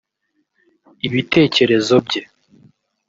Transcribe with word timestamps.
ibitekerezo 1.07 1.95
bye 2.05 2.21